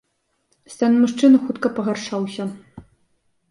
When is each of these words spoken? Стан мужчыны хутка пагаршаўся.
Стан 0.75 0.93
мужчыны 1.01 1.37
хутка 1.45 1.67
пагаршаўся. 1.77 2.51